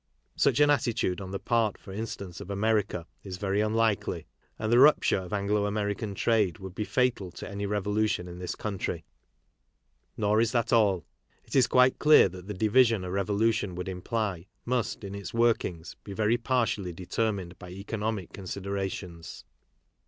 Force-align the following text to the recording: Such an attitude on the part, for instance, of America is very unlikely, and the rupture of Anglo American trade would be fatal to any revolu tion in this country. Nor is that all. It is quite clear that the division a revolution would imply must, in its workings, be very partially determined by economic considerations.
Such 0.35 0.59
an 0.59 0.71
attitude 0.71 1.21
on 1.21 1.29
the 1.29 1.37
part, 1.37 1.77
for 1.77 1.91
instance, 1.91 2.41
of 2.41 2.49
America 2.49 3.05
is 3.23 3.37
very 3.37 3.61
unlikely, 3.61 4.25
and 4.57 4.73
the 4.73 4.79
rupture 4.79 5.19
of 5.19 5.31
Anglo 5.31 5.67
American 5.67 6.15
trade 6.15 6.57
would 6.57 6.73
be 6.73 6.85
fatal 6.85 7.29
to 7.33 7.47
any 7.47 7.67
revolu 7.67 8.09
tion 8.09 8.27
in 8.27 8.39
this 8.39 8.55
country. 8.55 9.05
Nor 10.17 10.41
is 10.41 10.53
that 10.53 10.73
all. 10.73 11.05
It 11.45 11.55
is 11.55 11.67
quite 11.67 11.99
clear 11.99 12.27
that 12.29 12.47
the 12.47 12.55
division 12.55 13.03
a 13.03 13.11
revolution 13.11 13.75
would 13.75 13.87
imply 13.87 14.47
must, 14.65 15.03
in 15.03 15.13
its 15.13 15.35
workings, 15.35 15.95
be 16.03 16.13
very 16.13 16.35
partially 16.39 16.93
determined 16.93 17.59
by 17.59 17.69
economic 17.69 18.33
considerations. 18.33 19.45